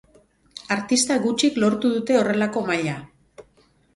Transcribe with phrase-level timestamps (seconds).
[0.75, 2.97] Artista gutxik lortu dute horrelako maila.